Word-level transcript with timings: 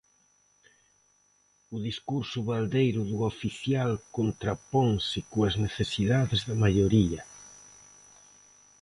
O 1.75 1.77
discurso 1.87 2.37
baldeiro 2.49 3.01
do 3.09 3.17
oficial 3.31 3.91
contraponse 4.17 5.17
coas 5.31 5.55
necesidades 5.65 6.39
da 6.47 6.55
maioría. 6.63 7.21